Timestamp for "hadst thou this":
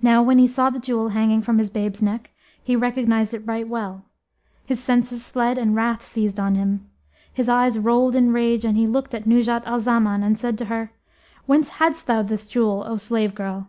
11.70-12.46